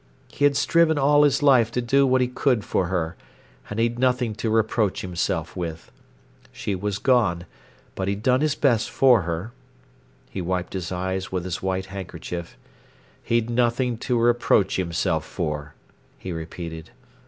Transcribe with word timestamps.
He 0.29 0.45
had 0.45 0.55
striven 0.57 0.97
all 0.97 1.21
his 1.21 1.43
life 1.43 1.69
to 1.73 1.79
do 1.79 2.07
what 2.07 2.21
he 2.21 2.27
could 2.27 2.65
for 2.65 2.87
her, 2.87 3.15
and 3.69 3.79
he'd 3.79 3.99
nothing 3.99 4.33
to 4.33 4.49
reproach 4.49 5.01
himself 5.01 5.55
with. 5.55 5.91
She 6.51 6.73
was 6.73 6.97
gone, 6.97 7.45
but 7.93 8.07
he'd 8.07 8.23
done 8.23 8.41
his 8.41 8.55
best 8.55 8.89
for 8.89 9.21
her. 9.21 9.51
He 10.27 10.41
wiped 10.41 10.73
his 10.73 10.91
eyes 10.91 11.31
with 11.31 11.43
his 11.43 11.61
white 11.61 11.85
handkerchief. 11.85 12.57
He'd 13.21 13.51
nothing 13.51 13.95
to 13.99 14.17
reproach 14.17 14.77
himself 14.77 15.23
for, 15.23 15.75
he 16.17 16.31
repeated. 16.31 16.89